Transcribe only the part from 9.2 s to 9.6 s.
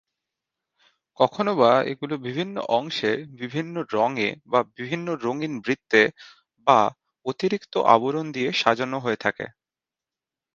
থাকে।